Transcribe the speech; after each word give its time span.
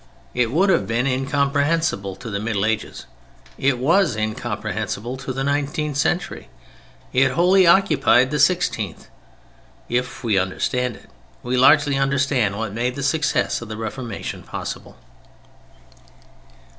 It 0.33 0.49
would 0.51 0.71
have 0.71 0.87
been 0.87 1.05
incomprehensible 1.05 2.15
to 2.15 2.31
the 2.31 2.39
Middle 2.39 2.65
Ages. 2.65 3.05
It 3.59 3.77
was 3.77 4.15
incomprehensible 4.15 5.15
to 5.17 5.31
the 5.31 5.43
nineteenth 5.43 5.95
century. 5.95 6.49
It 7.13 7.33
wholly 7.33 7.67
occupied 7.67 8.31
the 8.31 8.39
sixteenth. 8.39 9.09
If 9.87 10.23
we 10.23 10.39
understand 10.39 10.95
it, 10.95 11.11
we 11.43 11.55
largely 11.55 11.97
understand 11.99 12.57
what 12.57 12.73
made 12.73 12.95
the 12.95 13.03
success 13.03 13.61
of 13.61 13.69
the 13.69 13.77
Reformation 13.77 14.41
possible. 14.41 14.97